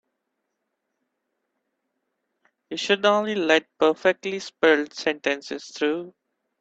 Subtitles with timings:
[2.71, 6.15] You should only let perfectly spelled sentences through.